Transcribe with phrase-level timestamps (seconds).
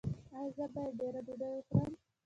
[0.37, 1.93] ایا زه باید ډیره ډوډۍ وخورم؟